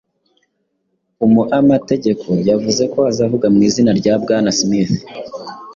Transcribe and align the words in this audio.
Umuamategeko 1.25 2.27
yavuze 2.49 2.83
ko 2.93 2.99
azavuga 3.11 3.45
mu 3.53 3.59
izina 3.67 3.91
rya 3.99 4.13
Bwana 4.23 4.49
Smith. 4.59 4.93